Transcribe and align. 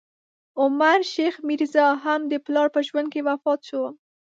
عمر 0.61 0.99
شیخ 1.13 1.35
میرزا، 1.47 1.87
هم 2.03 2.21
د 2.31 2.33
پلار 2.45 2.67
په 2.75 2.79
ژوند 2.87 3.07
کې 3.13 3.25
وفات 3.29 3.59
شو. 3.69 3.83